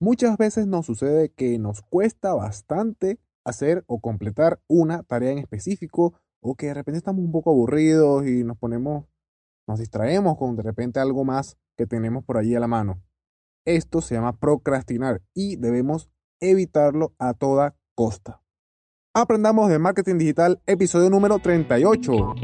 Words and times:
Muchas 0.00 0.36
veces 0.36 0.68
nos 0.68 0.86
sucede 0.86 1.30
que 1.30 1.58
nos 1.58 1.82
cuesta 1.82 2.32
bastante 2.32 3.18
hacer 3.44 3.82
o 3.88 4.00
completar 4.00 4.60
una 4.68 5.02
tarea 5.02 5.32
en 5.32 5.38
específico 5.38 6.14
o 6.40 6.54
que 6.54 6.66
de 6.66 6.74
repente 6.74 6.98
estamos 6.98 7.24
un 7.24 7.32
poco 7.32 7.50
aburridos 7.50 8.24
y 8.26 8.44
nos 8.44 8.56
ponemos, 8.56 9.06
nos 9.66 9.80
distraemos 9.80 10.36
con 10.36 10.54
de 10.54 10.62
repente 10.62 11.00
algo 11.00 11.24
más 11.24 11.58
que 11.76 11.86
tenemos 11.86 12.24
por 12.24 12.36
allí 12.36 12.54
a 12.54 12.60
la 12.60 12.68
mano. 12.68 13.02
Esto 13.64 14.00
se 14.00 14.14
llama 14.14 14.38
procrastinar 14.38 15.20
y 15.34 15.56
debemos 15.56 16.08
evitarlo 16.40 17.12
a 17.18 17.34
toda 17.34 17.74
costa. 17.96 18.40
Aprendamos 19.14 19.68
de 19.68 19.80
marketing 19.80 20.18
digital, 20.18 20.62
episodio 20.64 21.10
número 21.10 21.40
38. 21.40 22.34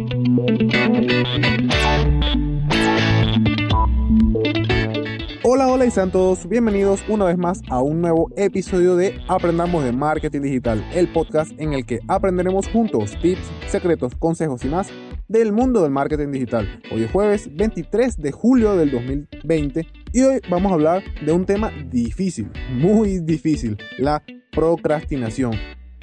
Hola, 5.74 5.86
y 5.86 5.90
sean 5.90 6.12
todos 6.12 6.48
bienvenidos 6.48 7.02
una 7.08 7.24
vez 7.24 7.36
más 7.36 7.60
a 7.68 7.82
un 7.82 8.00
nuevo 8.00 8.30
episodio 8.36 8.94
de 8.94 9.20
Aprendamos 9.26 9.82
de 9.82 9.90
Marketing 9.90 10.42
Digital, 10.42 10.88
el 10.94 11.08
podcast 11.08 11.50
en 11.58 11.72
el 11.72 11.84
que 11.84 11.98
aprenderemos 12.06 12.68
juntos 12.68 13.18
tips, 13.20 13.42
secretos, 13.66 14.14
consejos 14.14 14.64
y 14.64 14.68
más 14.68 14.88
del 15.26 15.50
mundo 15.50 15.82
del 15.82 15.90
marketing 15.90 16.30
digital. 16.30 16.80
Hoy 16.92 17.02
es 17.02 17.10
jueves 17.10 17.48
23 17.56 18.18
de 18.18 18.30
julio 18.30 18.76
del 18.76 18.92
2020 18.92 19.84
y 20.12 20.22
hoy 20.22 20.40
vamos 20.48 20.70
a 20.70 20.74
hablar 20.76 21.02
de 21.26 21.32
un 21.32 21.44
tema 21.44 21.72
difícil, 21.90 22.52
muy 22.70 23.18
difícil, 23.18 23.76
la 23.98 24.22
procrastinación 24.52 25.54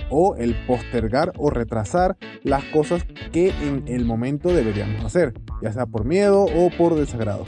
o 0.09 0.35
el 0.35 0.53
postergar 0.67 1.31
o 1.37 1.49
retrasar 1.49 2.17
las 2.43 2.65
cosas 2.65 3.05
que 3.31 3.53
en 3.65 3.85
el 3.87 4.03
momento 4.03 4.49
deberíamos 4.49 5.05
hacer, 5.05 5.33
ya 5.61 5.71
sea 5.71 5.85
por 5.85 6.03
miedo 6.03 6.43
o 6.43 6.69
por 6.77 6.95
desagrado. 6.95 7.45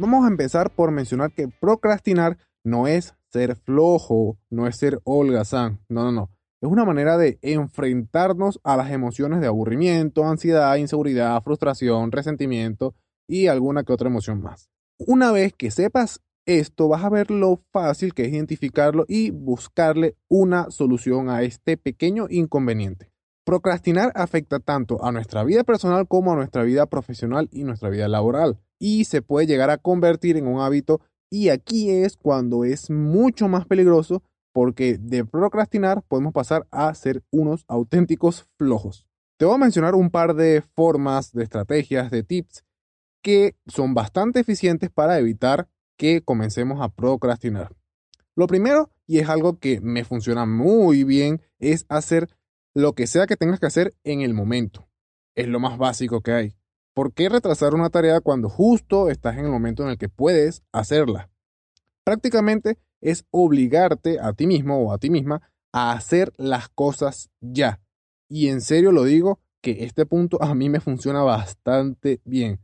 Vamos 0.00 0.24
a 0.24 0.28
empezar 0.28 0.70
por 0.70 0.92
mencionar 0.92 1.32
que 1.32 1.48
procrastinar 1.48 2.38
no 2.62 2.86
es 2.86 3.16
ser 3.32 3.56
flojo, 3.56 4.38
no 4.48 4.68
es 4.68 4.76
ser 4.76 5.00
holgazán, 5.02 5.80
no, 5.88 6.04
no, 6.04 6.12
no. 6.12 6.30
Es 6.60 6.70
una 6.70 6.84
manera 6.84 7.18
de 7.18 7.40
enfrentarnos 7.42 8.60
a 8.62 8.76
las 8.76 8.92
emociones 8.92 9.40
de 9.40 9.48
aburrimiento, 9.48 10.24
ansiedad, 10.24 10.76
inseguridad, 10.76 11.42
frustración, 11.42 12.12
resentimiento 12.12 12.94
y 13.26 13.48
alguna 13.48 13.82
que 13.82 13.92
otra 13.92 14.08
emoción 14.08 14.40
más. 14.40 14.70
Una 14.98 15.32
vez 15.32 15.52
que 15.52 15.72
sepas 15.72 16.20
esto, 16.46 16.86
vas 16.86 17.02
a 17.02 17.10
ver 17.10 17.32
lo 17.32 17.60
fácil 17.72 18.14
que 18.14 18.26
es 18.26 18.32
identificarlo 18.32 19.04
y 19.08 19.30
buscarle 19.30 20.16
una 20.28 20.70
solución 20.70 21.28
a 21.28 21.42
este 21.42 21.76
pequeño 21.76 22.26
inconveniente. 22.30 23.10
Procrastinar 23.44 24.12
afecta 24.14 24.60
tanto 24.60 25.04
a 25.04 25.10
nuestra 25.10 25.42
vida 25.42 25.64
personal 25.64 26.06
como 26.06 26.32
a 26.32 26.36
nuestra 26.36 26.62
vida 26.62 26.86
profesional 26.86 27.48
y 27.50 27.64
nuestra 27.64 27.88
vida 27.88 28.06
laboral 28.06 28.60
y 28.78 29.04
se 29.04 29.22
puede 29.22 29.46
llegar 29.46 29.70
a 29.70 29.78
convertir 29.78 30.36
en 30.36 30.46
un 30.46 30.60
hábito 30.60 31.00
y 31.30 31.50
aquí 31.50 31.90
es 31.90 32.16
cuando 32.16 32.64
es 32.64 32.90
mucho 32.90 33.48
más 33.48 33.66
peligroso 33.66 34.22
porque 34.52 34.98
de 34.98 35.24
procrastinar 35.24 36.02
podemos 36.02 36.32
pasar 36.32 36.66
a 36.70 36.92
ser 36.94 37.22
unos 37.30 37.64
auténticos 37.68 38.46
flojos. 38.56 39.06
Te 39.36 39.44
voy 39.44 39.54
a 39.54 39.58
mencionar 39.58 39.94
un 39.94 40.10
par 40.10 40.34
de 40.34 40.62
formas, 40.74 41.32
de 41.32 41.44
estrategias, 41.44 42.10
de 42.10 42.22
tips 42.22 42.64
que 43.22 43.56
son 43.66 43.94
bastante 43.94 44.40
eficientes 44.40 44.90
para 44.90 45.18
evitar 45.18 45.68
que 45.96 46.22
comencemos 46.22 46.80
a 46.80 46.88
procrastinar. 46.88 47.74
Lo 48.34 48.46
primero, 48.46 48.90
y 49.06 49.18
es 49.18 49.28
algo 49.28 49.58
que 49.58 49.80
me 49.80 50.04
funciona 50.04 50.46
muy 50.46 51.04
bien, 51.04 51.42
es 51.58 51.86
hacer 51.88 52.28
lo 52.74 52.94
que 52.94 53.06
sea 53.06 53.26
que 53.26 53.36
tengas 53.36 53.58
que 53.58 53.66
hacer 53.66 53.94
en 54.04 54.20
el 54.20 54.34
momento. 54.34 54.88
Es 55.34 55.48
lo 55.48 55.60
más 55.60 55.76
básico 55.76 56.20
que 56.20 56.32
hay. 56.32 56.57
¿Por 56.98 57.12
qué 57.12 57.28
retrasar 57.28 57.76
una 57.76 57.90
tarea 57.90 58.20
cuando 58.20 58.48
justo 58.48 59.08
estás 59.08 59.38
en 59.38 59.44
el 59.44 59.52
momento 59.52 59.84
en 59.84 59.90
el 59.90 59.98
que 59.98 60.08
puedes 60.08 60.64
hacerla? 60.72 61.30
Prácticamente 62.02 62.76
es 63.00 63.24
obligarte 63.30 64.18
a 64.18 64.32
ti 64.32 64.48
mismo 64.48 64.80
o 64.80 64.92
a 64.92 64.98
ti 64.98 65.08
misma 65.08 65.40
a 65.72 65.92
hacer 65.92 66.32
las 66.38 66.68
cosas 66.68 67.30
ya. 67.40 67.80
Y 68.28 68.48
en 68.48 68.60
serio 68.60 68.90
lo 68.90 69.04
digo 69.04 69.38
que 69.60 69.84
este 69.84 70.06
punto 70.06 70.42
a 70.42 70.56
mí 70.56 70.68
me 70.68 70.80
funciona 70.80 71.22
bastante 71.22 72.20
bien. 72.24 72.58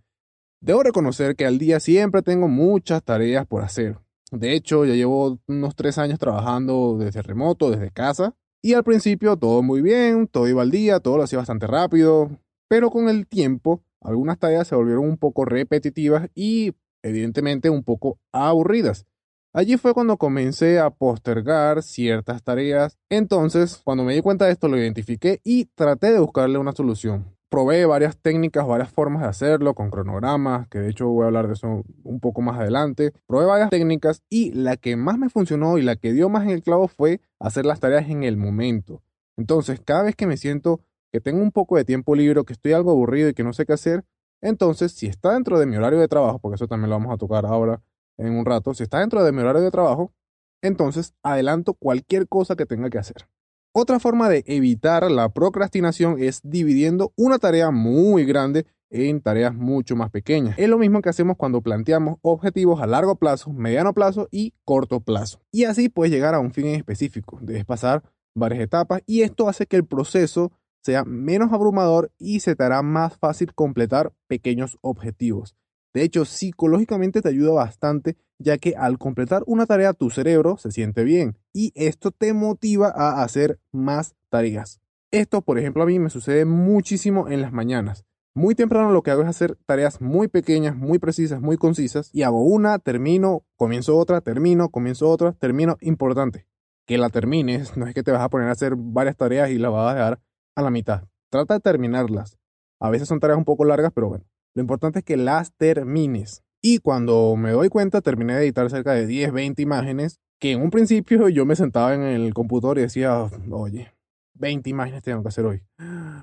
Debo 0.61 0.83
reconocer 0.83 1.37
que 1.37 1.47
al 1.47 1.59
día 1.59 1.79
siempre 1.79 2.21
tengo 2.23 2.49
muchas 2.49 3.05
tareas 3.05 3.47
por 3.47 3.63
hacer. 3.63 4.01
De 4.33 4.53
hecho, 4.53 4.85
ya 4.85 4.95
llevo 4.95 5.39
unos 5.47 5.77
tres 5.77 5.97
años 5.97 6.19
trabajando 6.19 6.97
desde 6.99 7.23
remoto, 7.23 7.71
desde 7.71 7.93
casa. 7.93 8.35
Y 8.61 8.75
al 8.75 8.83
principio 8.83 9.37
todo 9.37 9.63
muy 9.63 9.81
bien, 9.81 10.27
todo 10.27 10.49
iba 10.49 10.63
al 10.63 10.73
día, 10.73 10.99
todo 10.99 11.19
lo 11.19 11.23
hacía 11.23 11.39
bastante 11.39 11.69
rápido. 11.69 12.33
Pero 12.67 12.91
con 12.91 13.09
el 13.09 13.29
tiempo 13.29 13.85
algunas 14.05 14.39
tareas 14.39 14.69
se 14.69 14.77
volvieron 14.77 15.05
un 15.05 15.17
poco 15.17 15.45
repetitivas 15.45 16.29
y 16.35 16.75
evidentemente 17.03 17.71
un 17.71 17.83
poco 17.83 18.19
aburridas. 18.33 19.07
Allí 19.53 19.77
fue 19.77 19.95
cuando 19.95 20.17
comencé 20.17 20.81
a 20.81 20.91
postergar 20.91 21.83
ciertas 21.85 22.43
tareas. 22.43 22.99
Entonces, 23.09 23.81
cuando 23.85 24.03
me 24.03 24.15
di 24.15 24.21
cuenta 24.21 24.47
de 24.47 24.53
esto, 24.53 24.67
lo 24.67 24.77
identifiqué 24.77 25.41
y 25.45 25.67
traté 25.77 26.13
de 26.13 26.19
buscarle 26.19 26.59
una 26.59 26.73
solución. 26.73 27.37
Probé 27.51 27.87
varias 27.87 28.17
técnicas, 28.17 28.67
varias 28.67 28.91
formas 28.91 29.23
de 29.23 29.29
hacerlo 29.29 29.75
con 29.75 29.91
cronogramas, 29.91 30.67
que 30.67 30.81
de 30.81 30.91
hecho 30.91 31.07
voy 31.07 31.23
a 31.23 31.27
hablar 31.27 31.47
de 31.47 31.53
eso 31.53 31.85
un 32.03 32.19
poco 32.19 32.43
más 32.43 32.59
adelante. 32.59 33.13
Probé 33.29 33.47
varias 33.47 33.71
técnicas 33.71 34.25
y 34.29 34.51
la 34.51 34.77
que 34.77 34.97
más 34.97 35.19
me 35.19 35.29
funcionó 35.29 35.79
y 35.79 35.83
la 35.83 35.95
que 35.95 36.13
dio 36.13 36.29
más 36.29 36.43
en 36.43 36.51
el 36.51 36.65
clavo 36.65 36.89
fue 36.89 37.21
hacer 37.39 37.65
las 37.65 37.79
tareas 37.79 38.11
en 38.11 38.25
el 38.25 38.37
momento. 38.37 39.03
Entonces, 39.37 39.81
cada 39.81 40.03
vez 40.03 40.17
que 40.17 40.27
me 40.27 40.37
siento 40.37 40.81
que 41.15 41.21
tengo 41.21 41.41
un 41.41 41.53
poco 41.53 41.77
de 41.77 41.85
tiempo 41.85 42.17
libre, 42.17 42.45
que 42.45 42.55
estoy 42.55 42.73
algo 42.73 42.91
aburrido 42.91 43.29
y 43.29 43.35
que 43.35 43.45
no 43.45 43.53
sé 43.53 43.67
qué 43.67 43.73
hacer, 43.73 44.05
entonces 44.41 44.91
si 44.91 45.07
está 45.07 45.35
dentro 45.35 45.61
de 45.61 45.65
mi 45.65 45.77
horario 45.77 46.01
de 46.01 46.09
trabajo, 46.09 46.41
porque 46.41 46.57
eso 46.57 46.67
también 46.67 46.91
lo 46.91 46.97
vamos 46.97 47.15
a 47.15 47.17
tocar 47.17 47.47
ahora 47.47 47.81
en 48.19 48.33
un 48.33 48.45
rato, 48.45 48.75
si 48.75 48.83
está 48.83 48.99
dentro 48.99 49.23
de 49.23 49.31
mi 49.31 49.39
horario 49.39 49.63
de 49.63 49.71
trabajo, 49.71 50.13
entonces 50.61 51.15
adelanto 51.23 51.75
cualquier 51.75 52.27
cosa 52.27 52.57
que 52.57 52.67
tenga 52.67 52.91
que 52.91 52.99
hacer. 52.99 53.29
Otra 53.73 54.01
forma 54.01 54.29
de 54.29 54.43
evitar 54.49 55.09
la 55.09 55.29
procrastinación 55.29 56.17
es 56.19 56.41
dividiendo 56.43 57.13
una 57.17 57.39
tarea 57.39 57.71
muy 57.71 58.25
grande 58.25 58.67
en 58.91 59.21
tareas 59.21 59.55
mucho 59.55 59.95
más 59.95 60.11
pequeñas. 60.11 60.59
Es 60.59 60.69
lo 60.69 60.79
mismo 60.79 61.01
que 61.01 61.11
hacemos 61.11 61.37
cuando 61.37 61.61
planteamos 61.61 62.19
objetivos 62.23 62.83
a 62.83 62.89
largo 62.89 63.15
plazo, 63.15 63.53
mediano 63.53 63.95
plazo 63.95 64.27
y 64.33 64.53
corto 64.65 64.99
plazo. 64.99 65.39
Y 65.53 65.63
así 65.63 65.89
puedes 65.89 66.13
llegar 66.13 66.35
a 66.35 66.41
un 66.41 66.51
fin 66.51 66.67
específico. 66.67 67.39
Debes 67.41 67.65
pasar 67.65 68.03
varias 68.35 68.63
etapas 68.63 69.01
y 69.07 69.23
esto 69.23 69.49
hace 69.49 69.67
que 69.67 69.77
el 69.77 69.87
proceso 69.87 70.51
sea 70.85 71.05
menos 71.05 71.53
abrumador 71.53 72.13
y 72.19 72.41
se 72.41 72.55
te 72.55 72.63
hará 72.63 72.83
más 72.83 73.17
fácil 73.17 73.55
completar 73.55 74.13
pequeños 74.27 74.79
objetivos. 74.83 75.57
De 75.95 76.03
hecho, 76.03 76.25
psicológicamente 76.25 77.23
te 77.23 77.29
ayuda 77.29 77.53
bastante, 77.53 78.17
ya 78.39 78.59
que 78.59 78.75
al 78.77 78.99
completar 78.99 79.43
una 79.47 79.65
tarea 79.65 79.95
tu 79.95 80.11
cerebro 80.11 80.59
se 80.59 80.73
siente 80.73 81.05
bien 81.05 81.39
y 81.53 81.73
esto 81.75 82.11
te 82.11 82.35
motiva 82.35 82.93
a 82.95 83.23
hacer 83.23 83.61
más 83.73 84.15
tareas. 84.29 84.81
Esto, 85.11 85.41
por 85.43 85.59
ejemplo, 85.59 85.85
a 85.85 85.87
mí 85.87 85.99
me 85.99 86.11
sucede 86.11 86.45
muchísimo 86.45 87.29
en 87.29 87.41
las 87.41 87.53
mañanas. 87.53 88.05
Muy 88.35 88.57
temprano 88.57 88.91
lo 88.91 89.03
que 89.03 89.13
hago 89.13 89.23
es 89.23 89.29
hacer 89.29 89.57
tareas 89.65 90.01
muy 90.01 90.27
pequeñas, 90.27 90.77
muy 90.77 90.99
precisas, 90.99 91.41
muy 91.41 91.57
concisas 91.57 92.11
y 92.13 92.23
hago 92.23 92.43
una, 92.43 92.81
termino, 92.81 93.45
comienzo 93.57 93.97
otra, 93.97 94.21
termino, 94.21 94.71
comienzo 94.71 95.09
otra, 95.09 95.33
termino. 95.33 95.79
Importante, 95.81 96.49
que 96.85 96.99
la 96.99 97.11
termines, 97.11 97.77
no 97.77 97.87
es 97.87 97.95
que 97.95 98.03
te 98.03 98.11
vas 98.11 98.23
a 98.23 98.29
poner 98.29 98.49
a 98.49 98.53
hacer 98.53 98.75
varias 98.77 99.17
tareas 99.17 99.51
y 99.51 99.59
la 99.59 99.71
vas 99.71 99.93
a 99.93 99.95
dejar 99.95 100.21
a 100.55 100.63
la 100.63 100.71
mitad. 100.71 101.05
Trata 101.31 101.55
de 101.55 101.61
terminarlas. 101.61 102.39
A 102.81 102.91
veces 102.91 103.09
son 103.09 103.21
tareas 103.21 103.39
un 103.39 103.45
poco 103.45 103.65
largas, 103.65 103.93
pero 103.95 104.09
bueno, 104.09 104.25
lo 104.55 104.63
importante 104.63 105.01
es 105.01 105.05
que 105.05 105.17
las 105.17 105.53
termines. 105.57 106.43
Y 106.63 106.79
cuando 106.79 107.37
me 107.37 107.51
doy 107.51 107.69
cuenta, 107.69 108.01
terminé 108.01 108.35
de 108.35 108.45
editar 108.45 108.71
cerca 108.71 108.93
de 108.93 109.07
10, 109.07 109.33
20 109.33 109.63
imágenes, 109.63 110.21
que 110.41 110.53
en 110.53 110.63
un 110.63 110.71
principio 110.71 111.29
yo 111.29 111.45
me 111.45 111.57
sentaba 111.57 111.95
en 111.95 112.03
el 112.03 112.33
computador 112.35 112.79
y 112.79 112.83
decía, 112.83 113.29
oye, 113.51 113.93
20 114.35 114.71
imágenes 114.71 115.03
tengo 115.03 115.23
que 115.23 115.29
hacer 115.29 115.45
hoy. 115.45 115.63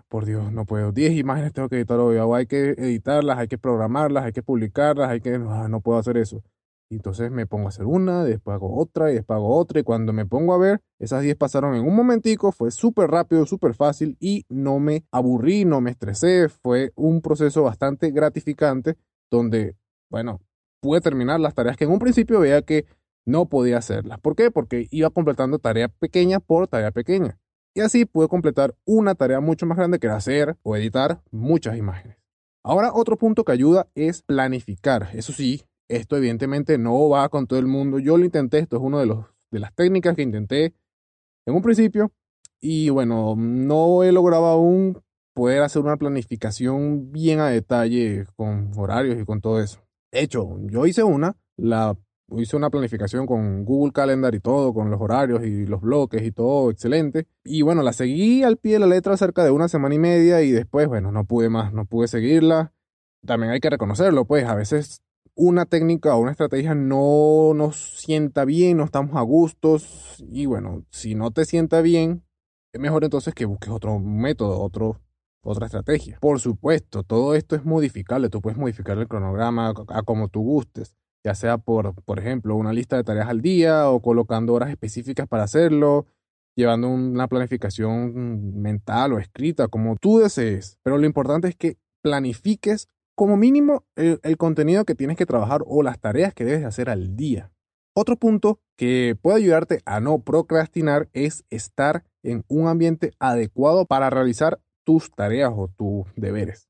Por 0.09 0.25
Dios, 0.25 0.51
no 0.51 0.65
puedo. 0.65 0.91
10 0.91 1.13
imágenes 1.13 1.53
tengo 1.53 1.69
que 1.69 1.77
editar 1.77 1.99
hoy. 1.99 2.17
hay 2.17 2.45
que 2.45 2.71
editarlas, 2.71 3.37
hay 3.37 3.47
que 3.47 3.57
programarlas, 3.57 4.25
hay 4.25 4.33
que 4.33 4.43
publicarlas, 4.43 5.09
hay 5.09 5.21
que... 5.21 5.35
Ah, 5.35 5.67
no 5.69 5.81
puedo 5.81 5.99
hacer 5.99 6.17
eso. 6.17 6.43
Y 6.91 6.95
entonces 6.95 7.31
me 7.31 7.47
pongo 7.47 7.67
a 7.67 7.69
hacer 7.69 7.85
una, 7.85 8.25
después 8.25 8.53
hago 8.53 8.77
otra 8.77 9.11
y 9.11 9.15
después 9.15 9.37
hago 9.37 9.55
otra. 9.55 9.79
Y 9.79 9.83
cuando 9.83 10.11
me 10.11 10.25
pongo 10.25 10.53
a 10.53 10.57
ver, 10.57 10.81
esas 10.99 11.21
10 11.21 11.37
pasaron 11.37 11.73
en 11.73 11.87
un 11.87 11.95
momentico, 11.95 12.51
fue 12.51 12.69
súper 12.69 13.09
rápido, 13.09 13.45
súper 13.45 13.73
fácil 13.75 14.17
y 14.19 14.45
no 14.49 14.77
me 14.79 15.05
aburrí, 15.09 15.63
no 15.63 15.79
me 15.79 15.91
estresé. 15.91 16.49
Fue 16.49 16.91
un 16.95 17.21
proceso 17.21 17.63
bastante 17.63 18.11
gratificante 18.11 18.97
donde, 19.31 19.77
bueno, 20.09 20.41
pude 20.81 20.99
terminar 20.99 21.39
las 21.39 21.53
tareas 21.53 21.77
que 21.77 21.85
en 21.85 21.91
un 21.91 21.99
principio 21.99 22.41
veía 22.41 22.61
que 22.61 22.85
no 23.25 23.45
podía 23.45 23.77
hacerlas. 23.77 24.19
¿Por 24.19 24.35
qué? 24.35 24.51
Porque 24.51 24.87
iba 24.91 25.09
completando 25.11 25.59
tarea 25.59 25.87
pequeña 25.87 26.41
por 26.41 26.67
tarea 26.67 26.91
pequeña. 26.91 27.39
Y 27.73 27.79
así 27.79 28.03
pude 28.03 28.27
completar 28.27 28.75
una 28.83 29.15
tarea 29.15 29.39
mucho 29.39 29.65
más 29.65 29.77
grande 29.77 29.97
que 29.97 30.07
era 30.07 30.17
hacer 30.17 30.57
o 30.61 30.75
editar 30.75 31.21
muchas 31.31 31.77
imágenes. 31.77 32.17
Ahora 32.65 32.91
otro 32.93 33.17
punto 33.17 33.45
que 33.45 33.53
ayuda 33.53 33.87
es 33.95 34.23
planificar. 34.23 35.07
Eso 35.13 35.31
sí, 35.31 35.63
esto 35.91 36.17
evidentemente 36.17 36.77
no 36.77 37.09
va 37.09 37.29
con 37.29 37.47
todo 37.47 37.59
el 37.59 37.67
mundo. 37.67 37.99
Yo 37.99 38.17
lo 38.17 38.25
intenté, 38.25 38.59
esto 38.59 38.77
es 38.77 38.81
una 38.81 38.99
de, 38.99 39.15
de 39.51 39.59
las 39.59 39.73
técnicas 39.73 40.15
que 40.15 40.21
intenté 40.21 40.73
en 41.45 41.55
un 41.55 41.61
principio. 41.61 42.11
Y 42.59 42.89
bueno, 42.89 43.35
no 43.37 44.03
he 44.03 44.11
logrado 44.11 44.45
aún 44.45 45.01
poder 45.33 45.63
hacer 45.63 45.81
una 45.81 45.97
planificación 45.97 47.11
bien 47.11 47.39
a 47.39 47.49
detalle 47.49 48.25
con 48.35 48.71
horarios 48.77 49.19
y 49.19 49.25
con 49.25 49.41
todo 49.41 49.59
eso. 49.61 49.79
De 50.11 50.21
hecho, 50.21 50.57
yo 50.61 50.85
hice 50.85 51.03
una, 51.03 51.35
hice 52.37 52.55
una 52.55 52.69
planificación 52.69 53.25
con 53.25 53.65
Google 53.65 53.93
Calendar 53.93 54.35
y 54.35 54.39
todo, 54.39 54.73
con 54.73 54.91
los 54.91 55.01
horarios 55.01 55.43
y 55.43 55.65
los 55.65 55.81
bloques 55.81 56.21
y 56.23 56.31
todo, 56.31 56.69
excelente. 56.69 57.27
Y 57.43 57.61
bueno, 57.61 57.81
la 57.81 57.93
seguí 57.93 58.43
al 58.43 58.57
pie 58.57 58.73
de 58.73 58.79
la 58.79 58.87
letra 58.87 59.17
cerca 59.17 59.43
de 59.43 59.51
una 59.51 59.67
semana 59.67 59.95
y 59.95 59.99
media 59.99 60.41
y 60.41 60.51
después, 60.51 60.87
bueno, 60.87 61.11
no 61.11 61.25
pude 61.25 61.49
más, 61.49 61.73
no 61.73 61.85
pude 61.85 62.07
seguirla. 62.07 62.73
También 63.25 63.51
hay 63.53 63.59
que 63.59 63.69
reconocerlo, 63.69 64.25
pues 64.25 64.45
a 64.45 64.55
veces 64.55 65.01
una 65.35 65.65
técnica 65.65 66.15
o 66.15 66.19
una 66.19 66.31
estrategia 66.31 66.75
no 66.75 67.53
nos 67.55 67.99
sienta 67.99 68.45
bien, 68.45 68.77
no 68.77 68.83
estamos 68.83 69.15
a 69.15 69.21
gustos 69.21 70.23
y 70.29 70.45
bueno, 70.45 70.85
si 70.89 71.15
no 71.15 71.31
te 71.31 71.45
sienta 71.45 71.81
bien, 71.81 72.23
es 72.73 72.81
mejor 72.81 73.03
entonces 73.03 73.33
que 73.33 73.45
busques 73.45 73.69
otro 73.69 73.99
método, 73.99 74.61
otro, 74.61 75.01
otra 75.43 75.65
estrategia. 75.65 76.17
Por 76.21 76.39
supuesto, 76.39 77.03
todo 77.03 77.35
esto 77.35 77.55
es 77.55 77.65
modificable, 77.65 78.29
tú 78.29 78.41
puedes 78.41 78.57
modificar 78.57 78.97
el 78.97 79.07
cronograma 79.07 79.73
a 79.87 80.03
como 80.03 80.27
tú 80.27 80.41
gustes, 80.41 80.95
ya 81.23 81.35
sea 81.35 81.57
por, 81.57 81.95
por 82.03 82.19
ejemplo, 82.19 82.55
una 82.55 82.73
lista 82.73 82.97
de 82.97 83.03
tareas 83.03 83.29
al 83.29 83.41
día 83.41 83.89
o 83.89 84.01
colocando 84.01 84.53
horas 84.53 84.69
específicas 84.69 85.27
para 85.27 85.43
hacerlo, 85.43 86.05
llevando 86.55 86.89
una 86.89 87.27
planificación 87.27 88.61
mental 88.61 89.13
o 89.13 89.19
escrita, 89.19 89.67
como 89.67 89.95
tú 89.95 90.19
desees. 90.19 90.77
Pero 90.83 90.97
lo 90.97 91.05
importante 91.05 91.47
es 91.47 91.55
que 91.55 91.77
planifiques 92.01 92.87
como 93.21 93.37
mínimo 93.37 93.85
el, 93.95 94.37
contenido 94.37 94.83
que 94.83 94.95
tienes 94.95 95.15
que 95.15 95.27
trabajar 95.27 95.61
o 95.67 95.83
las 95.83 95.99
tareas 95.99 96.33
que 96.33 96.43
debes 96.43 96.65
hacer 96.65 96.89
al 96.89 97.15
día. 97.15 97.51
Otro 97.93 98.15
punto 98.15 98.59
que 98.75 99.15
puede 99.21 99.37
ayudarte 99.37 99.79
a 99.85 99.99
no 99.99 100.23
procrastinar 100.23 101.07
es 101.13 101.45
estar 101.51 102.03
en 102.23 102.43
un 102.47 102.67
ambiente 102.67 103.11
adecuado 103.19 103.85
para 103.85 104.09
realizar 104.09 104.59
tus 104.83 105.11
tareas 105.11 105.51
o 105.55 105.67
tus 105.67 106.07
deberes. 106.15 106.67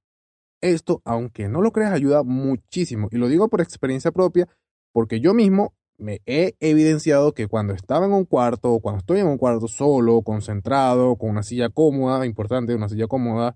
Esto, 0.59 1.01
aunque 1.05 1.47
no 1.47 1.61
lo 1.61 1.71
creas, 1.71 1.93
ayuda 1.93 2.23
muchísimo. 2.23 3.07
Y 3.11 3.17
lo 3.17 3.29
digo 3.29 3.47
por 3.47 3.61
experiencia 3.61 4.11
propia, 4.11 4.49
porque 4.91 5.21
yo 5.21 5.33
mismo 5.33 5.73
me 5.97 6.19
he 6.25 6.57
evidenciado 6.59 7.33
que 7.33 7.47
cuando 7.47 7.71
estaba 7.71 8.07
en 8.07 8.11
un 8.11 8.25
cuarto, 8.25 8.73
o 8.73 8.81
cuando 8.81 8.99
estoy 8.99 9.21
en 9.21 9.27
un 9.27 9.37
cuarto 9.37 9.69
solo, 9.69 10.21
concentrado, 10.21 11.15
con 11.15 11.29
una 11.29 11.43
silla 11.43 11.69
cómoda, 11.69 12.25
importante, 12.25 12.75
una 12.75 12.89
silla 12.89 13.07
cómoda, 13.07 13.55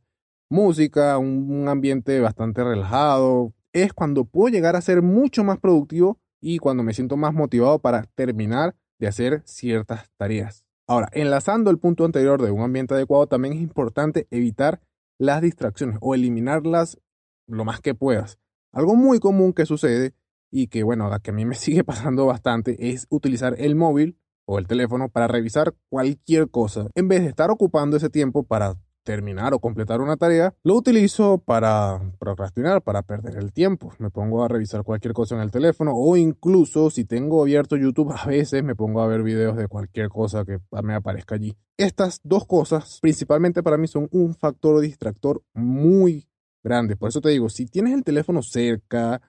música, 0.49 1.17
un, 1.17 1.67
ambiente 1.67 2.19
bastante 2.19 2.63
relajado, 2.63 3.53
es 3.73 3.93
cuando 3.93 4.25
puedo 4.25 4.49
llegar 4.49 4.75
a 4.75 4.81
ser 4.81 5.01
mucho 5.01 5.43
más 5.43 5.59
productivo 5.59 6.19
y 6.41 6.59
cuando 6.59 6.83
me 6.83 6.93
siento 6.93 7.17
más 7.17 7.33
motivado 7.33 7.79
para 7.79 8.03
terminar 8.15 8.75
de 8.99 9.07
hacer 9.07 9.41
ciertas 9.45 10.09
tareas. 10.17 10.65
Ahora, 10.87 11.09
enlazando 11.11 11.71
el 11.71 11.79
punto 11.79 12.05
anterior 12.05 12.41
de 12.41 12.51
un 12.51 12.61
ambiente 12.61 12.93
adecuado, 12.93 13.27
también 13.27 13.55
es 13.55 13.61
importante 13.61 14.27
evitar 14.29 14.81
las 15.17 15.41
distracciones 15.41 15.97
o 16.01 16.13
eliminarlas 16.13 16.99
lo 17.47 17.65
más 17.65 17.81
que 17.81 17.95
puedas. 17.95 18.37
Algo 18.71 18.95
muy 18.95 19.19
común 19.19 19.53
que 19.53 19.65
sucede 19.65 20.13
y 20.51 20.67
que, 20.67 20.83
bueno, 20.83 21.09
que 21.21 21.31
a 21.31 21.33
mí 21.33 21.45
me 21.45 21.55
sigue 21.55 21.83
pasando 21.83 22.25
bastante 22.25 22.91
es 22.91 23.07
utilizar 23.09 23.55
el 23.57 23.75
móvil 23.75 24.17
o 24.47 24.59
el 24.59 24.67
teléfono 24.67 25.09
para 25.09 25.27
revisar 25.27 25.73
cualquier 25.89 26.49
cosa 26.49 26.87
en 26.93 27.07
vez 27.07 27.21
de 27.21 27.29
estar 27.29 27.49
ocupando 27.49 27.97
ese 27.97 28.09
tiempo 28.09 28.43
para 28.43 28.75
terminar 29.05 29.53
o 29.53 29.59
completar 29.59 30.01
una 30.01 30.17
tarea, 30.17 30.53
lo 30.63 30.75
utilizo 30.75 31.37
para 31.37 32.01
procrastinar, 32.19 32.81
para 32.81 33.03
perder 33.03 33.37
el 33.37 33.53
tiempo. 33.53 33.93
Me 33.99 34.09
pongo 34.09 34.43
a 34.43 34.49
revisar 34.49 34.83
cualquier 34.83 35.13
cosa 35.13 35.35
en 35.35 35.41
el 35.41 35.51
teléfono 35.51 35.93
o 35.95 36.17
incluso 36.17 36.89
si 36.89 37.05
tengo 37.05 37.41
abierto 37.41 37.77
YouTube, 37.77 38.11
a 38.11 38.25
veces 38.25 38.63
me 38.63 38.75
pongo 38.75 39.01
a 39.01 39.07
ver 39.07 39.23
videos 39.23 39.55
de 39.55 39.69
cualquier 39.69 40.09
cosa 40.09 40.43
que 40.43 40.59
me 40.83 40.95
aparezca 40.95 41.35
allí. 41.35 41.55
Estas 41.77 42.19
dos 42.23 42.45
cosas, 42.45 42.99
principalmente 43.01 43.63
para 43.63 43.77
mí, 43.77 43.87
son 43.87 44.09
un 44.11 44.33
factor 44.33 44.81
distractor 44.81 45.41
muy 45.53 46.27
grande. 46.63 46.97
Por 46.97 47.09
eso 47.09 47.21
te 47.21 47.29
digo, 47.29 47.47
si 47.47 47.67
tienes 47.67 47.93
el 47.93 48.03
teléfono 48.03 48.41
cerca, 48.41 49.21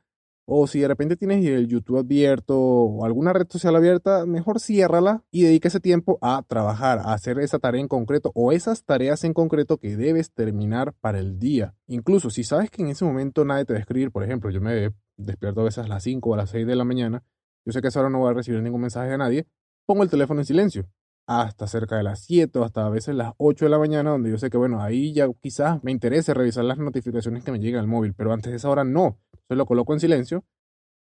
o 0.47 0.67
si 0.67 0.81
de 0.81 0.89
repente 0.89 1.17
tienes 1.17 1.45
el 1.45 1.67
YouTube 1.67 1.99
abierto 1.99 2.59
o 2.59 3.05
alguna 3.05 3.33
red 3.33 3.47
social 3.51 3.75
abierta, 3.75 4.25
mejor 4.27 4.61
ciérrala 4.61 5.25
y 5.31 5.43
dedica 5.43 5.69
ese 5.69 5.81
tiempo 5.81 6.19
a 6.23 6.43
trabajar, 6.47 7.01
a 7.01 7.13
hacer 7.13 7.39
esa 7.41 7.59
tarea 7.59 7.81
en 7.81 7.89
concreto 7.89 8.31
o 8.35 8.53
esas 8.53 8.85
tareas 8.85 9.25
en 9.25 9.35
concreto 9.35 9.79
que 9.79 9.97
debes 9.97 10.33
terminar 10.33 10.95
para 11.01 11.19
el 11.19 11.39
día. 11.39 11.75
Incluso 11.89 12.31
si 12.31 12.45
sabes 12.45 12.71
que 12.71 12.83
en 12.83 12.89
ese 12.89 13.05
momento 13.05 13.45
nadie 13.45 13.65
te 13.65 13.73
va 13.73 13.79
a 13.79 13.81
escribir, 13.81 14.13
por 14.13 14.23
ejemplo, 14.23 14.51
yo 14.51 14.61
me 14.61 14.93
despierto 15.17 15.61
a 15.61 15.65
veces 15.65 15.85
a 15.85 15.89
las 15.89 16.05
5 16.05 16.31
o 16.31 16.35
a 16.35 16.37
las 16.37 16.51
6 16.51 16.67
de 16.67 16.77
la 16.77 16.85
mañana, 16.85 17.25
yo 17.65 17.73
sé 17.73 17.81
que 17.81 17.89
a 17.89 17.91
esa 17.91 18.01
hora 18.01 18.11
no 18.11 18.21
voy 18.21 18.31
a 18.31 18.35
recibir 18.35 18.63
ningún 18.63 18.83
mensaje 18.83 19.11
de 19.11 19.19
nadie, 19.19 19.47
pongo 19.85 20.05
el 20.05 20.11
teléfono 20.11 20.41
en 20.41 20.47
silencio 20.47 20.89
hasta 21.27 21.67
cerca 21.67 21.97
de 21.97 22.05
las 22.05 22.21
7 22.21 22.59
o 22.59 22.65
hasta 22.65 22.87
a 22.87 22.91
veces 22.91 23.15
las 23.15 23.33
8 23.39 23.65
de 23.65 23.71
la 23.71 23.79
mañana, 23.79 24.11
donde 24.11 24.31
yo 24.31 24.39
sé 24.39 24.49
que, 24.49 24.57
bueno, 24.57 24.81
ahí 24.81 25.13
ya 25.13 25.29
quizás 25.41 25.83
me 25.83 25.91
interese 25.91 26.35
revisar 26.35 26.65
las 26.65 26.79
notificaciones 26.79 27.45
que 27.45 27.51
me 27.51 27.59
llegan 27.59 27.81
al 27.81 27.89
móvil, 27.89 28.15
pero 28.15 28.33
antes 28.33 28.51
de 28.53 28.57
esa 28.57 28.71
hora 28.71 28.85
no. 28.85 29.19
Entonces 29.47 29.59
lo 29.59 29.67
coloco 29.67 29.93
en 29.93 30.01
silencio 30.01 30.45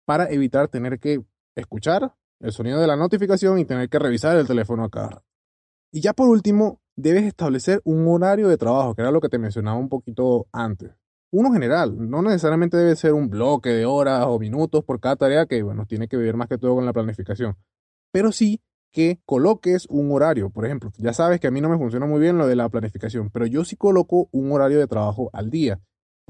para 0.06 0.30
evitar 0.32 0.68
tener 0.68 1.00
que 1.00 1.24
escuchar 1.56 2.16
el 2.40 2.52
sonido 2.52 2.80
de 2.80 2.88
la 2.88 2.96
notificación 2.96 3.60
y 3.60 3.66
tener 3.66 3.88
que 3.88 4.00
revisar 4.00 4.36
el 4.36 4.48
teléfono 4.48 4.84
acá. 4.84 5.24
Y 5.92 6.02
ya 6.02 6.14
por 6.14 6.28
último, 6.28 6.82
debes 6.96 7.24
establecer 7.24 7.82
un 7.84 8.08
horario 8.08 8.48
de 8.48 8.58
trabajo, 8.58 8.96
que 8.96 9.02
era 9.02 9.12
lo 9.12 9.22
que 9.22 9.30
te 9.30 9.38
mencionaba 9.38 9.78
un 9.78 9.90
poquito 9.90 10.48
antes. 10.52 10.92
Uno 11.32 11.54
general, 11.54 12.10
no 12.10 12.22
necesariamente 12.22 12.78
debe 12.78 12.96
ser 12.96 13.14
un 13.14 13.30
bloque 13.30 13.70
de 13.70 13.86
horas 13.86 14.26
o 14.28 14.40
minutos 14.40 14.84
por 14.84 15.00
cada 15.00 15.16
tarea 15.16 15.46
que, 15.46 15.62
bueno, 15.62 15.86
tiene 15.86 16.08
que 16.08 16.18
ver 16.18 16.36
más 16.36 16.48
que 16.48 16.58
todo 16.58 16.76
con 16.76 16.86
la 16.86 16.94
planificación. 16.94 17.56
Pero 18.12 18.32
sí 18.32 18.62
que 18.92 19.22
coloques 19.26 19.86
un 19.90 20.12
horario. 20.12 20.50
Por 20.50 20.66
ejemplo, 20.66 20.92
ya 20.98 21.14
sabes 21.14 21.40
que 21.40 21.48
a 21.48 21.52
mí 21.52 21.62
no 21.62 21.70
me 21.70 21.78
funciona 21.78 22.06
muy 22.06 22.20
bien 22.20 22.38
lo 22.38 22.48
de 22.48 22.56
la 22.56 22.68
planificación, 22.70 23.30
pero 23.30 23.46
yo 23.46 23.64
sí 23.64 23.78
coloco 23.78 24.28
un 24.32 24.52
horario 24.52 24.80
de 24.80 24.88
trabajo 24.88 25.30
al 25.32 25.50
día. 25.50 25.80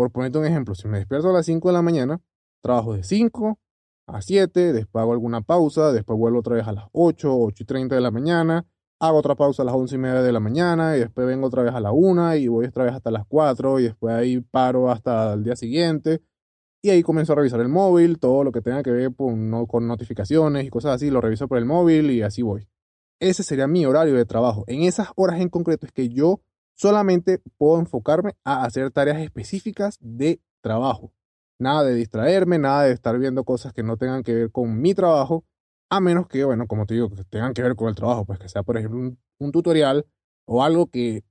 Por 0.01 0.09
ponerte 0.09 0.39
un 0.39 0.47
ejemplo, 0.47 0.73
si 0.73 0.87
me 0.87 0.97
despierto 0.97 1.29
a 1.29 1.33
las 1.33 1.45
5 1.45 1.67
de 1.69 1.73
la 1.73 1.83
mañana, 1.83 2.19
trabajo 2.63 2.95
de 2.95 3.03
5 3.03 3.59
a 4.07 4.19
7, 4.23 4.73
después 4.73 4.99
hago 4.99 5.13
alguna 5.13 5.41
pausa, 5.41 5.91
después 5.91 6.17
vuelvo 6.17 6.39
otra 6.39 6.55
vez 6.55 6.65
a 6.65 6.71
las 6.71 6.85
8, 6.91 7.37
8 7.37 7.61
y 7.61 7.65
30 7.67 7.93
de 7.93 8.01
la 8.01 8.09
mañana, 8.09 8.65
hago 8.99 9.19
otra 9.19 9.35
pausa 9.35 9.61
a 9.61 9.65
las 9.67 9.75
11 9.75 9.93
y 9.93 9.97
media 9.99 10.23
de 10.23 10.31
la 10.31 10.39
mañana 10.39 10.97
y 10.97 11.01
después 11.01 11.27
vengo 11.27 11.45
otra 11.45 11.61
vez 11.61 11.75
a 11.75 11.79
la 11.79 11.91
1 11.91 12.35
y 12.37 12.47
voy 12.47 12.65
otra 12.65 12.85
vez 12.85 12.95
hasta 12.95 13.11
las 13.11 13.27
4 13.27 13.79
y 13.79 13.83
después 13.83 14.15
ahí 14.15 14.41
paro 14.41 14.89
hasta 14.89 15.33
el 15.33 15.43
día 15.43 15.55
siguiente 15.55 16.23
y 16.81 16.89
ahí 16.89 17.03
comienzo 17.03 17.33
a 17.33 17.35
revisar 17.35 17.59
el 17.59 17.69
móvil, 17.69 18.17
todo 18.17 18.43
lo 18.43 18.51
que 18.51 18.61
tenga 18.61 18.81
que 18.81 18.89
ver 18.89 19.13
con, 19.15 19.67
con 19.67 19.87
notificaciones 19.87 20.65
y 20.65 20.71
cosas 20.71 20.95
así, 20.95 21.11
lo 21.11 21.21
reviso 21.21 21.47
por 21.47 21.59
el 21.59 21.65
móvil 21.65 22.09
y 22.09 22.23
así 22.23 22.41
voy. 22.41 22.67
Ese 23.19 23.43
sería 23.43 23.67
mi 23.67 23.85
horario 23.85 24.15
de 24.15 24.25
trabajo. 24.25 24.63
En 24.65 24.81
esas 24.81 25.09
horas 25.15 25.39
en 25.39 25.49
concreto 25.49 25.85
es 25.85 25.91
que 25.91 26.09
yo 26.09 26.41
solamente 26.81 27.39
puedo 27.57 27.79
enfocarme 27.79 28.35
a 28.43 28.63
hacer 28.63 28.89
tareas 28.89 29.21
específicas 29.21 29.97
de 29.99 30.41
trabajo. 30.61 31.13
Nada 31.59 31.83
de 31.83 31.93
distraerme, 31.93 32.57
nada 32.57 32.85
de 32.85 32.93
estar 32.93 33.19
viendo 33.19 33.43
cosas 33.43 33.71
que 33.71 33.83
no 33.83 33.97
tengan 33.97 34.23
que 34.23 34.33
ver 34.33 34.51
con 34.51 34.81
mi 34.81 34.95
trabajo, 34.95 35.45
a 35.91 35.99
menos 35.99 36.27
que, 36.27 36.43
bueno, 36.43 36.65
como 36.65 36.87
te 36.87 36.95
digo, 36.95 37.11
que 37.11 37.23
tengan 37.25 37.53
que 37.53 37.61
ver 37.61 37.75
con 37.75 37.87
el 37.87 37.93
trabajo, 37.93 38.25
pues 38.25 38.39
que 38.39 38.49
sea, 38.49 38.63
por 38.63 38.77
ejemplo, 38.77 38.99
un, 38.99 39.19
un 39.37 39.51
tutorial 39.51 40.07
o 40.45 40.63
algo 40.63 40.87
que 40.87 41.23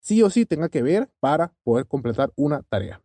sí 0.00 0.22
o 0.24 0.30
sí 0.30 0.44
tenga 0.44 0.68
que 0.70 0.82
ver 0.82 1.08
para 1.20 1.54
poder 1.62 1.86
completar 1.86 2.32
una 2.34 2.62
tarea. 2.64 3.00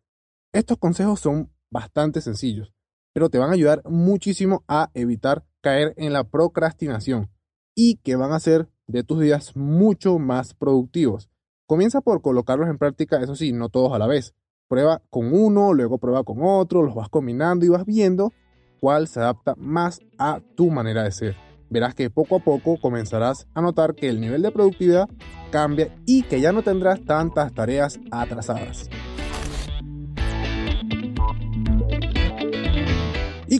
Estos 0.54 0.80
consejos 0.80 1.20
son 1.20 1.54
bastante 1.70 2.22
sencillos, 2.22 2.74
pero 3.14 3.30
te 3.30 3.38
van 3.38 3.52
a 3.52 3.54
ayudar 3.54 3.84
muchísimo 3.86 4.64
a 4.68 4.90
evitar 4.96 5.46
caer 5.62 5.94
en 5.98 6.14
la 6.14 6.24
procrastinación 6.24 7.30
y 7.75 7.98
que 7.98 8.16
van 8.16 8.32
a 8.32 8.38
hacer 8.38 8.70
de 8.88 9.04
tus 9.04 9.20
días 9.20 9.56
mucho 9.56 10.18
más 10.18 10.56
productivos. 10.56 11.31
Comienza 11.72 12.01
por 12.01 12.22
colocarlos 12.22 12.68
en 12.68 12.78
práctica, 12.78 13.22
eso 13.24 13.34
sí, 13.34 13.54
no 13.54 13.70
todos 13.70 13.94
a 13.94 13.98
la 13.98 14.06
vez. 14.06 14.34
Prueba 14.68 15.01
con 15.10 15.34
uno, 15.34 15.74
luego 15.74 16.00
prueba 16.00 16.22
con 16.25 16.40
otro, 16.42 16.84
los 16.84 16.94
vas 16.94 17.08
combinando 17.08 17.66
y 17.66 17.70
vas 17.70 17.86
viendo 17.86 18.34
cuál 18.82 19.08
se 19.08 19.22
adapta 19.22 19.56
más 19.56 20.01
a 20.18 20.42
tu 20.58 20.70
manera 20.70 21.04
de 21.04 21.13
ser. 21.13 21.38
Verás 21.70 21.96
que 21.96 22.10
poco 22.10 22.36
a 22.36 22.40
poco 22.40 22.78
comenzarás 22.78 23.48
a 23.54 23.62
notar 23.62 23.96
que 23.96 24.10
el 24.10 24.20
nivel 24.20 24.42
de 24.42 24.51
productividad 24.51 25.08
cambia 25.50 25.96
y 26.06 26.24
que 26.24 26.42
ya 26.42 26.51
no 26.51 26.62
tendrás 26.62 27.06
tantas 27.06 27.54
tareas 27.54 28.01
atrasadas. 28.12 28.90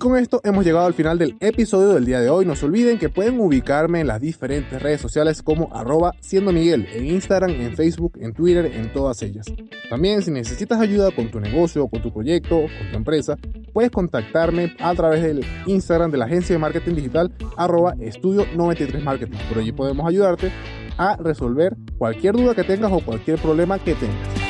Con 0.02 0.18
esto 0.18 0.42
hemos 0.44 0.66
llegado 0.66 0.88
al 0.88 0.96
final 0.96 1.20
del 1.20 1.38
episodio 1.40 1.90
del 1.90 2.06
día 2.06 2.20
de 2.20 2.30
hoy. 2.30 2.44
No 2.44 2.56
se 2.56 2.66
olviden 2.66 2.98
que 2.98 3.10
pueden 3.10 3.40
ubicarme 3.40 4.00
en 4.00 4.08
las 4.08 4.20
diferentes 4.20 4.82
redes 4.82 5.00
sociales 5.00 5.44
como 5.44 5.70
arroba 5.76 6.16
siendo 6.20 6.52
Miguel, 6.52 6.88
en 6.92 7.06
Instagram, 7.06 7.52
en 7.52 7.76
Facebook, 7.76 8.14
en 8.20 8.34
Twitter, 8.34 8.66
en 8.66 8.92
todas 8.92 9.22
ellas. 9.22 9.46
También 9.92 10.24
si 10.24 10.32
necesitas 10.32 10.80
ayuda 10.80 11.12
con 11.12 11.30
tu 11.30 11.40
negocio, 11.40 11.88
con 11.88 12.02
tu 12.02 12.12
proyecto, 12.12 12.62
con 12.62 12.92
tu 12.92 12.98
empresa, 12.98 13.38
puedes 13.74 13.92
contactarme 13.92 14.76
a 14.80 14.96
través 14.96 15.22
del 15.22 15.46
Instagram 15.68 16.10
de 16.10 16.18
la 16.18 16.26
agencia 16.26 16.56
de 16.56 16.60
marketing 16.60 16.96
digital 16.96 17.32
arroba 17.56 17.94
estudio 18.00 18.48
93 18.56 19.04
marketing. 19.04 19.38
Por 19.50 19.60
allí 19.60 19.72
podemos 19.72 20.08
ayudarte 20.08 20.52
a 20.98 21.16
resolver 21.18 21.78
cualquier 22.00 22.36
duda 22.36 22.56
que 22.56 22.64
tengas 22.64 22.92
o 22.92 23.02
cualquier 23.02 23.40
problema 23.40 23.78
que 23.78 23.94
tengas. 23.94 24.41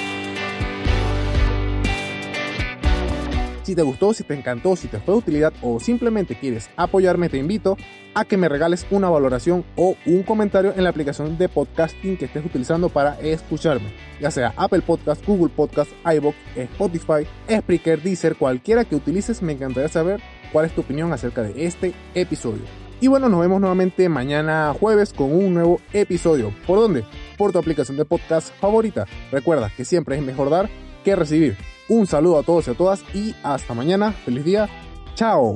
Si 3.63 3.75
te 3.75 3.84
gustó, 3.84 4.13
si 4.13 4.24
te 4.24 4.34
encantó, 4.34 4.75
si 4.75 4.88
te 4.88 5.00
fue 5.00 5.13
de 5.13 5.20
utilidad 5.20 5.53
o 5.62 5.80
simplemente 5.80 6.36
quieres 6.36 6.70
apoyarme, 6.75 7.30
te 7.30 7.38
invito 7.38 7.77
a 8.15 8.25
que 8.25 8.36
me 8.36 8.50
regales 8.50 8.88
una 8.89 9.10
valoración 9.10 9.63
o 9.75 9.96
un 10.08 10.24
comentario 10.24 10.74
en 10.75 10.84
la 10.84 10.89
aplicación 10.89 11.38
de 11.38 11.48
podcasting 11.48 12.18
que 12.18 12.25
estés 12.25 12.44
utilizando 12.44 12.89
para 12.89 13.20
escucharme, 13.22 13.94
ya 14.20 14.32
sea 14.32 14.53
Apple 14.58 14.82
Podcast, 14.82 15.25
Google 15.25 15.53
Podcast, 15.56 15.91
iBox, 16.06 16.36
Spotify, 16.56 17.27
Spreaker, 17.50 18.01
Deezer, 18.01 18.36
cualquiera 18.36 18.84
que 18.84 18.96
utilices, 18.96 19.44
me 19.44 19.53
encantaría 19.53 19.89
saber 19.89 20.22
cuál 20.51 20.65
es 20.65 20.74
tu 20.74 20.82
opinión 20.82 21.13
acerca 21.13 21.44
de 21.44 21.65
este 21.65 21.94
episodio. 22.15 22.63
Y 23.00 23.08
bueno, 23.08 23.30
nos 23.30 23.41
vemos 23.41 23.60
nuevamente 23.60 24.10
mañana 24.10 24.75
jueves 24.80 25.13
con 25.13 25.34
un 25.34 25.53
nuevo 25.53 25.82
episodio. 25.94 26.53
¿Por 26.68 26.80
dónde? 26.80 27.03
Por 27.38 27.51
tu 27.51 27.58
aplicación 27.58 27.98
de 27.98 28.06
podcast 28.06 28.53
favorita. 28.60 29.08
Recuerda 29.32 29.72
que 29.75 29.86
siempre 29.86 30.18
es 30.18 30.24
mejor 30.24 30.51
dar 30.51 30.70
que 31.03 31.15
recibir. 31.15 31.58
Un 31.91 32.07
saludo 32.07 32.39
a 32.39 32.43
todos 32.43 32.69
y 32.69 32.71
a 32.71 32.74
todas 32.74 33.03
y 33.13 33.36
hasta 33.43 33.74
mañana. 33.74 34.13
Feliz 34.13 34.45
día. 34.45 34.69
Chao. 35.13 35.55